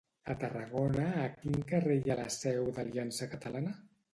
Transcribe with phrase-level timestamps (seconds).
[0.33, 3.79] A Tarragona a quin carrer hi ha la Seu d'Aliança Catalana?